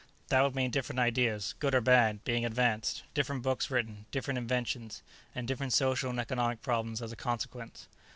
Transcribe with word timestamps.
That 0.29 0.41
would 0.41 0.55
mean 0.55 0.71
different 0.71 0.97
ideas, 0.99 1.53
good 1.59 1.75
or 1.75 1.79
bad, 1.81 2.23
being 2.23 2.43
advanced; 2.43 3.03
different 3.13 3.43
books 3.43 3.69
written; 3.69 4.07
different 4.09 4.39
inventions, 4.39 5.03
and 5.35 5.47
different 5.47 5.73
social 5.73 6.09
and 6.09 6.19
economic 6.19 6.63
problems 6.63 7.03
as 7.03 7.11
a 7.11 7.15
consequence." 7.15 7.87